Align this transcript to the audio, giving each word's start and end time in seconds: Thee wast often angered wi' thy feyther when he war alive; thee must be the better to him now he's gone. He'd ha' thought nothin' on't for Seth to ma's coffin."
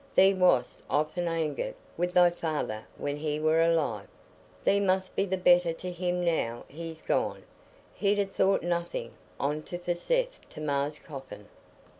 Thee 0.15 0.33
wast 0.33 0.81
often 0.89 1.27
angered 1.27 1.75
wi' 1.95 2.07
thy 2.07 2.31
feyther 2.31 2.85
when 2.97 3.17
he 3.17 3.39
war 3.39 3.61
alive; 3.61 4.07
thee 4.63 4.79
must 4.79 5.15
be 5.15 5.25
the 5.25 5.37
better 5.37 5.73
to 5.73 5.91
him 5.91 6.25
now 6.25 6.65
he's 6.67 7.03
gone. 7.03 7.43
He'd 7.93 8.17
ha' 8.17 8.31
thought 8.33 8.63
nothin' 8.63 9.11
on't 9.39 9.69
for 9.69 9.93
Seth 9.93 10.49
to 10.49 10.59
ma's 10.59 10.97
coffin." 10.97 11.49